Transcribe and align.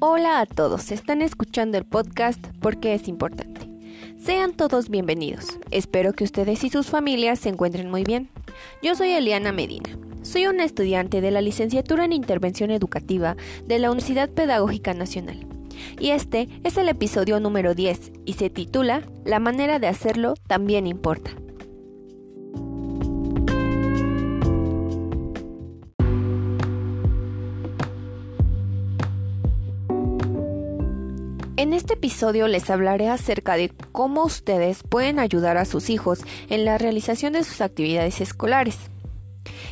Hola 0.00 0.38
a 0.38 0.46
todos, 0.46 0.92
están 0.92 1.22
escuchando 1.22 1.76
el 1.76 1.84
podcast 1.84 2.38
porque 2.60 2.94
es 2.94 3.08
importante. 3.08 3.68
Sean 4.16 4.52
todos 4.52 4.90
bienvenidos. 4.90 5.58
Espero 5.72 6.12
que 6.12 6.22
ustedes 6.22 6.62
y 6.62 6.70
sus 6.70 6.86
familias 6.86 7.40
se 7.40 7.48
encuentren 7.48 7.90
muy 7.90 8.04
bien. 8.04 8.30
Yo 8.80 8.94
soy 8.94 9.10
Eliana 9.10 9.50
Medina. 9.50 9.90
Soy 10.22 10.46
una 10.46 10.62
estudiante 10.62 11.20
de 11.20 11.32
la 11.32 11.40
licenciatura 11.40 12.04
en 12.04 12.12
Intervención 12.12 12.70
Educativa 12.70 13.36
de 13.66 13.80
la 13.80 13.90
Universidad 13.90 14.30
Pedagógica 14.30 14.94
Nacional. 14.94 15.44
Y 15.98 16.10
este 16.10 16.48
es 16.62 16.76
el 16.76 16.88
episodio 16.88 17.40
número 17.40 17.74
10 17.74 18.12
y 18.24 18.34
se 18.34 18.50
titula 18.50 19.02
La 19.24 19.40
manera 19.40 19.80
de 19.80 19.88
hacerlo 19.88 20.34
también 20.46 20.86
importa. 20.86 21.32
En 31.58 31.72
este 31.72 31.94
episodio 31.94 32.46
les 32.46 32.70
hablaré 32.70 33.08
acerca 33.08 33.56
de 33.56 33.70
cómo 33.90 34.22
ustedes 34.24 34.84
pueden 34.84 35.18
ayudar 35.18 35.56
a 35.56 35.64
sus 35.64 35.90
hijos 35.90 36.20
en 36.50 36.64
la 36.64 36.78
realización 36.78 37.32
de 37.32 37.42
sus 37.42 37.60
actividades 37.60 38.20
escolares. 38.20 38.78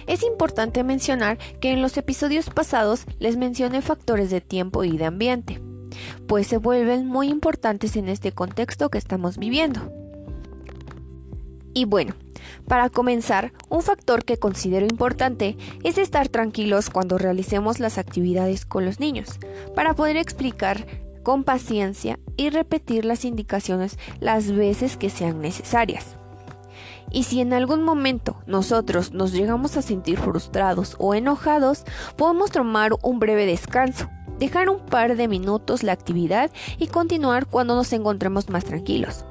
Es 0.08 0.24
importante 0.24 0.82
mencionar 0.82 1.38
que 1.60 1.70
en 1.70 1.82
los 1.82 1.96
episodios 1.96 2.50
pasados 2.50 3.04
les 3.20 3.36
mencioné 3.36 3.82
factores 3.82 4.30
de 4.30 4.40
tiempo 4.40 4.82
y 4.82 4.96
de 4.96 5.04
ambiente, 5.04 5.62
pues 6.26 6.48
se 6.48 6.56
vuelven 6.56 7.06
muy 7.06 7.28
importantes 7.28 7.94
en 7.94 8.08
este 8.08 8.32
contexto 8.32 8.88
que 8.88 8.98
estamos 8.98 9.38
viviendo. 9.38 9.92
Y 11.72 11.84
bueno, 11.84 12.16
para 12.66 12.90
comenzar, 12.90 13.52
un 13.68 13.82
factor 13.82 14.24
que 14.24 14.38
considero 14.38 14.86
importante 14.86 15.56
es 15.84 15.98
estar 15.98 16.28
tranquilos 16.30 16.90
cuando 16.90 17.16
realicemos 17.16 17.78
las 17.78 17.96
actividades 17.96 18.66
con 18.66 18.84
los 18.84 18.98
niños, 18.98 19.38
para 19.76 19.94
poder 19.94 20.16
explicar 20.16 21.05
con 21.26 21.42
paciencia 21.42 22.20
y 22.36 22.50
repetir 22.50 23.04
las 23.04 23.24
indicaciones 23.24 23.98
las 24.20 24.52
veces 24.52 24.96
que 24.96 25.10
sean 25.10 25.40
necesarias. 25.40 26.14
Y 27.10 27.24
si 27.24 27.40
en 27.40 27.52
algún 27.52 27.82
momento 27.82 28.36
nosotros 28.46 29.10
nos 29.10 29.32
llegamos 29.32 29.76
a 29.76 29.82
sentir 29.82 30.20
frustrados 30.20 30.94
o 31.00 31.16
enojados, 31.16 31.84
podemos 32.14 32.52
tomar 32.52 32.92
un 33.02 33.18
breve 33.18 33.44
descanso, 33.44 34.08
dejar 34.38 34.68
un 34.68 34.78
par 34.86 35.16
de 35.16 35.26
minutos 35.26 35.82
la 35.82 35.90
actividad 35.90 36.52
y 36.78 36.86
continuar 36.86 37.46
cuando 37.46 37.74
nos 37.74 37.92
encontremos 37.92 38.48
más 38.48 38.64
tranquilos. 38.64 39.24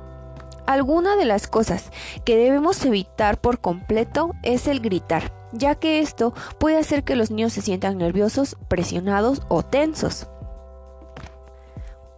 Alguna 0.67 1.15
de 1.15 1.23
las 1.23 1.47
cosas 1.47 1.91
que 2.25 2.35
debemos 2.35 2.83
evitar 2.83 3.39
por 3.39 3.61
completo 3.61 4.33
es 4.43 4.67
el 4.67 4.81
gritar, 4.81 5.31
ya 5.53 5.75
que 5.75 6.01
esto 6.01 6.33
puede 6.59 6.77
hacer 6.77 7.05
que 7.05 7.15
los 7.15 7.31
niños 7.31 7.53
se 7.53 7.61
sientan 7.61 7.97
nerviosos, 7.99 8.57
presionados 8.67 9.43
o 9.47 9.63
tensos. 9.63 10.27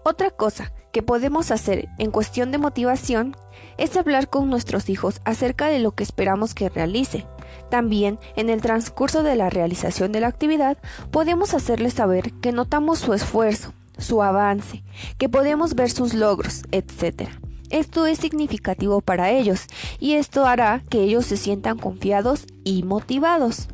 Otra 0.09 0.31
cosa 0.31 0.71
que 0.93 1.03
podemos 1.03 1.51
hacer 1.51 1.89
en 1.97 2.11
cuestión 2.11 2.49
de 2.53 2.57
motivación 2.57 3.35
es 3.77 3.97
hablar 3.97 4.29
con 4.29 4.49
nuestros 4.49 4.87
hijos 4.87 5.19
acerca 5.25 5.67
de 5.67 5.79
lo 5.79 5.91
que 5.91 6.03
esperamos 6.05 6.53
que 6.53 6.69
realice. 6.69 7.25
También, 7.69 8.17
en 8.37 8.49
el 8.49 8.61
transcurso 8.61 9.21
de 9.21 9.35
la 9.35 9.49
realización 9.49 10.13
de 10.13 10.21
la 10.21 10.27
actividad, 10.27 10.77
podemos 11.11 11.53
hacerles 11.53 11.95
saber 11.95 12.31
que 12.35 12.53
notamos 12.53 12.99
su 12.99 13.13
esfuerzo, 13.13 13.73
su 13.97 14.23
avance, 14.23 14.81
que 15.17 15.27
podemos 15.27 15.75
ver 15.75 15.91
sus 15.91 16.13
logros, 16.13 16.63
etc. 16.71 17.29
Esto 17.69 18.05
es 18.05 18.19
significativo 18.19 19.01
para 19.01 19.31
ellos 19.31 19.65
y 19.99 20.13
esto 20.13 20.45
hará 20.45 20.83
que 20.89 21.03
ellos 21.03 21.25
se 21.25 21.35
sientan 21.35 21.79
confiados 21.79 22.45
y 22.63 22.83
motivados. 22.83 23.67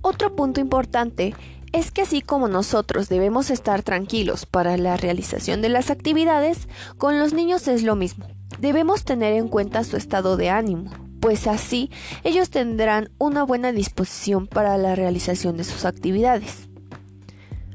Otro 0.00 0.34
punto 0.34 0.58
importante 0.62 1.34
es 1.72 1.90
que 1.90 2.02
así 2.02 2.20
como 2.20 2.48
nosotros 2.48 3.08
debemos 3.08 3.50
estar 3.50 3.82
tranquilos 3.82 4.46
para 4.46 4.76
la 4.76 4.96
realización 4.96 5.62
de 5.62 5.68
las 5.68 5.90
actividades, 5.90 6.68
con 6.98 7.18
los 7.18 7.32
niños 7.32 7.68
es 7.68 7.82
lo 7.82 7.96
mismo. 7.96 8.26
Debemos 8.58 9.04
tener 9.04 9.34
en 9.34 9.48
cuenta 9.48 9.84
su 9.84 9.96
estado 9.96 10.36
de 10.36 10.50
ánimo, 10.50 10.90
pues 11.20 11.46
así 11.46 11.90
ellos 12.24 12.50
tendrán 12.50 13.10
una 13.18 13.44
buena 13.44 13.72
disposición 13.72 14.46
para 14.46 14.76
la 14.78 14.94
realización 14.94 15.56
de 15.56 15.64
sus 15.64 15.84
actividades. 15.84 16.68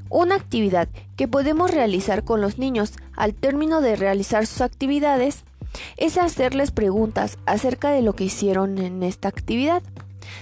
Una 0.09 0.35
actividad 0.35 0.89
que 1.15 1.27
podemos 1.27 1.71
realizar 1.71 2.23
con 2.23 2.41
los 2.41 2.57
niños 2.57 2.93
al 3.15 3.33
término 3.33 3.81
de 3.81 3.95
realizar 3.95 4.45
sus 4.45 4.61
actividades 4.61 5.43
es 5.97 6.17
hacerles 6.17 6.71
preguntas 6.71 7.37
acerca 7.45 7.89
de 7.91 8.01
lo 8.01 8.13
que 8.13 8.25
hicieron 8.25 8.77
en 8.77 9.03
esta 9.03 9.27
actividad. 9.27 9.83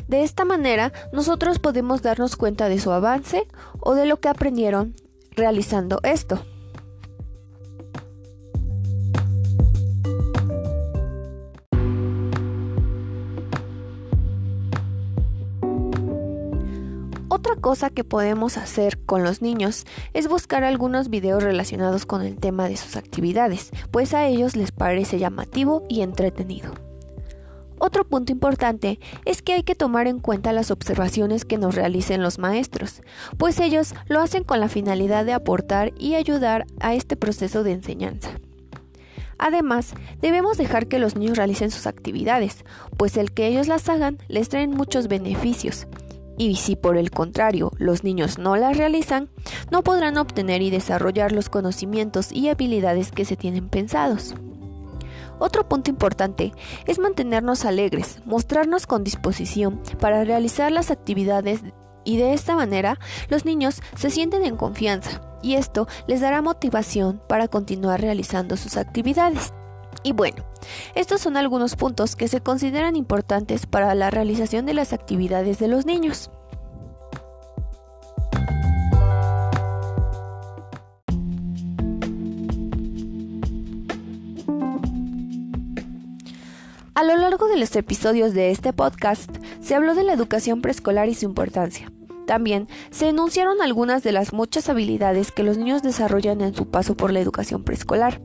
De 0.07 0.23
esta 0.23 0.45
manera, 0.45 0.91
nosotros 1.11 1.59
podemos 1.59 2.01
darnos 2.01 2.35
cuenta 2.35 2.69
de 2.69 2.79
su 2.79 2.91
avance 2.91 3.47
o 3.79 3.95
de 3.95 4.05
lo 4.05 4.19
que 4.19 4.29
aprendieron 4.29 4.95
realizando 5.35 5.99
esto. 6.03 6.45
Otra 17.29 17.55
cosa 17.55 17.89
que 17.89 18.03
podemos 18.03 18.57
hacer 18.57 19.03
con 19.05 19.23
los 19.23 19.41
niños 19.41 19.85
es 20.13 20.27
buscar 20.27 20.63
algunos 20.63 21.09
videos 21.09 21.41
relacionados 21.41 22.05
con 22.05 22.22
el 22.22 22.38
tema 22.38 22.69
de 22.69 22.77
sus 22.77 22.95
actividades, 22.95 23.72
pues 23.89 24.13
a 24.13 24.27
ellos 24.27 24.55
les 24.55 24.72
parece 24.72 25.17
llamativo 25.17 25.83
y 25.89 26.03
entretenido. 26.03 26.92
Otro 27.85 28.05
punto 28.05 28.31
importante 28.31 28.97
es 29.25 29.41
que 29.41 29.51
hay 29.51 29.63
que 29.63 29.75
tomar 29.75 30.07
en 30.07 30.21
cuenta 30.21 30.53
las 30.53 30.71
observaciones 30.71 31.44
que 31.44 31.57
nos 31.57 31.75
realicen 31.75 32.21
los 32.21 32.39
maestros, 32.39 33.01
pues 33.38 33.59
ellos 33.59 33.94
lo 34.07 34.21
hacen 34.21 34.45
con 34.45 34.61
la 34.61 34.69
finalidad 34.69 35.25
de 35.25 35.33
aportar 35.33 35.91
y 35.99 36.16
ayudar 36.16 36.66
a 36.79 36.93
este 36.93 37.17
proceso 37.17 37.61
de 37.61 37.73
enseñanza. 37.73 38.29
Además, 39.38 39.95
debemos 40.22 40.55
dejar 40.55 40.88
que 40.88 40.97
los 40.97 41.17
niños 41.17 41.35
realicen 41.35 41.72
sus 41.72 41.85
actividades, 41.85 42.63
pues 42.95 43.17
el 43.17 43.33
que 43.33 43.47
ellos 43.47 43.67
las 43.67 43.89
hagan 43.89 44.17
les 44.29 44.47
traen 44.47 44.72
muchos 44.72 45.09
beneficios. 45.09 45.85
Y 46.38 46.55
si 46.55 46.77
por 46.77 46.95
el 46.95 47.11
contrario 47.11 47.73
los 47.79 48.05
niños 48.05 48.38
no 48.38 48.55
las 48.55 48.77
realizan, 48.77 49.27
no 49.72 49.83
podrán 49.83 50.17
obtener 50.17 50.61
y 50.61 50.69
desarrollar 50.69 51.33
los 51.33 51.49
conocimientos 51.49 52.31
y 52.31 52.47
habilidades 52.47 53.11
que 53.11 53.25
se 53.25 53.35
tienen 53.35 53.67
pensados. 53.67 54.35
Otro 55.39 55.67
punto 55.67 55.89
importante 55.89 56.53
es 56.85 56.99
mantenernos 56.99 57.66
alegres, 57.66 58.19
mostrarnos 58.25 58.88
con 58.88 59.03
disposición 59.03 59.81
para 59.99 60.23
realizar 60.23 60.71
las 60.71 60.91
actividades 60.91 61.61
y 62.05 62.17
de 62.17 62.33
esta 62.33 62.55
manera 62.55 62.99
los 63.29 63.45
niños 63.45 63.81
se 63.95 64.09
sienten 64.09 64.43
en 64.45 64.57
confianza 64.57 65.22
y 65.41 65.55
esto 65.55 65.88
les 66.07 66.22
dará 66.22 66.41
motivación 66.41 67.22
para 67.27 67.47
continuar 67.47 68.01
realizando 68.01 68.57
sus 68.57 68.77
actividades. 68.77 69.53
Y 70.03 70.11
bueno, 70.11 70.43
estos 70.95 71.22
son 71.22 71.38
algunos 71.38 71.75
puntos 71.75 72.16
que 72.16 72.27
se 72.27 72.41
consideran 72.41 72.95
importantes 72.95 73.66
para 73.66 73.93
la 73.95 74.09
realización 74.09 74.66
de 74.66 74.73
las 74.73 74.91
actividades 74.91 75.59
de 75.59 75.67
los 75.67 75.85
niños. 75.85 76.31
A 86.95 87.03
lo 87.03 87.17
largo 87.17 87.47
de 87.47 87.57
los 87.57 87.75
episodios 87.75 88.35
de 88.35 88.51
este 88.51 88.71
podcast 88.71 89.27
se 89.61 89.73
habló 89.73 89.95
de 89.95 90.03
la 90.03 90.13
educación 90.13 90.61
preescolar 90.61 91.09
y 91.09 91.15
su 91.15 91.25
importancia. 91.25 91.91
También 92.27 92.67
se 92.91 93.09
enunciaron 93.09 93.63
algunas 93.63 94.03
de 94.03 94.11
las 94.11 94.31
muchas 94.31 94.69
habilidades 94.69 95.31
que 95.31 95.41
los 95.41 95.57
niños 95.57 95.81
desarrollan 95.81 96.41
en 96.41 96.53
su 96.53 96.69
paso 96.69 96.95
por 96.95 97.11
la 97.11 97.19
educación 97.19 97.63
preescolar, 97.63 98.21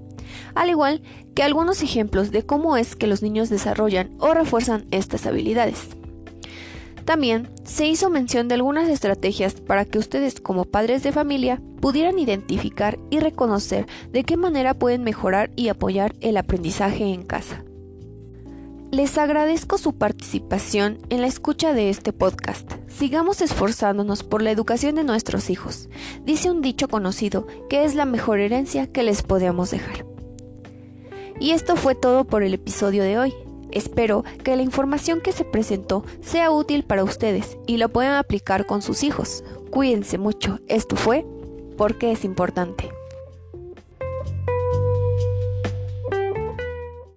al 0.55 0.69
igual 0.69 1.01
que 1.35 1.43
algunos 1.43 1.83
ejemplos 1.83 2.31
de 2.31 2.45
cómo 2.45 2.77
es 2.77 2.95
que 2.95 3.07
los 3.07 3.23
niños 3.23 3.49
desarrollan 3.49 4.11
o 4.19 4.35
refuerzan 4.35 4.85
estas 4.91 5.25
habilidades. 5.25 5.89
También 7.07 7.49
se 7.65 7.87
hizo 7.87 8.11
mención 8.11 8.49
de 8.49 8.57
algunas 8.57 8.91
estrategias 8.91 9.55
para 9.55 9.87
que 9.87 9.99
ustedes 9.99 10.43
como 10.43 10.67
padres 10.67 11.03
de 11.03 11.13
familia 11.13 11.63
pudieran 11.81 12.19
identificar 12.19 12.99
y 13.09 13.21
reconocer 13.21 13.87
de 14.13 14.25
qué 14.25 14.37
manera 14.37 14.75
pueden 14.75 15.05
mejorar 15.05 15.51
y 15.57 15.69
apoyar 15.69 16.15
el 16.21 16.37
aprendizaje 16.37 17.05
en 17.05 17.23
casa. 17.23 17.65
Les 18.91 19.19
agradezco 19.19 19.77
su 19.77 19.99
participación 19.99 20.99
en 21.11 21.21
la 21.21 21.27
escucha 21.27 21.75
de 21.75 21.91
este 21.91 22.15
podcast. 22.15 22.73
Sigamos 22.89 23.43
esforzándonos 23.43 24.23
por 24.23 24.41
la 24.41 24.51
educación 24.51 24.95
de 24.95 25.05
nuestros 25.05 25.51
hijos. 25.51 25.91
Dice 26.25 26.51
un 26.51 26.63
dicho 26.63 26.89
conocido 26.89 27.47
que 27.69 27.85
es 27.85 27.95
la 27.95 28.07
mejor 28.07 28.41
herencia 28.41 28.87
que 28.87 29.03
les 29.03 29.23
podemos 29.23 29.71
dejar. 29.71 30.07
Y 31.39 31.51
esto 31.51 31.77
fue 31.77 31.95
todo 31.95 32.25
por 32.25 32.43
el 32.43 32.55
episodio 32.55 33.03
de 33.03 33.19
hoy. 33.19 33.35
Espero 33.73 34.25
que 34.43 34.57
la 34.57 34.63
información 34.63 35.21
que 35.21 35.33
se 35.33 35.45
presentó 35.45 36.03
sea 36.23 36.51
útil 36.51 36.83
para 36.83 37.05
ustedes 37.05 37.59
y 37.67 37.77
lo 37.77 37.91
puedan 37.91 38.15
aplicar 38.15 38.65
con 38.65 38.81
sus 38.81 39.03
hijos. 39.03 39.45
Cuídense 39.71 40.17
mucho. 40.17 40.61
Esto 40.67 40.97
fue 40.97 41.27
porque 41.77 42.11
es 42.11 42.25
importante. 42.25 42.89